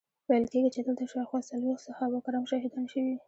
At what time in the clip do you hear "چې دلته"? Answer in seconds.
0.75-1.03